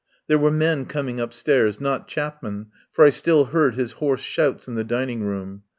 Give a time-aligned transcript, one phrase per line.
[0.25, 4.73] There were men coming upstairs— not Chapman, for I still heard his hoarse shouts in
[4.73, 5.61] the dining room.